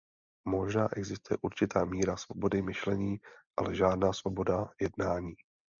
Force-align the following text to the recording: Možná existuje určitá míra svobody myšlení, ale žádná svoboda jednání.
Možná 0.45 0.87
existuje 0.93 1.37
určitá 1.41 1.85
míra 1.85 2.17
svobody 2.17 2.61
myšlení, 2.61 3.19
ale 3.59 3.75
žádná 3.75 4.13
svoboda 4.13 4.69
jednání. 4.81 5.33